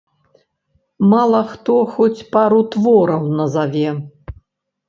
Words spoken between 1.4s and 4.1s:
хто хоць пару твораў назаве.